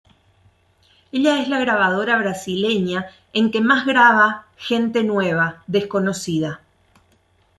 Ella 1.11 1.43
es 1.43 1.47
la 1.47 1.59
grabadora 1.59 2.17
brasileña 2.17 3.11
en 3.33 3.51
que 3.51 3.61
más 3.61 3.85
graba 3.85 4.47
gente 4.57 5.03
nueva, 5.03 5.63
desconocida. 5.67 6.61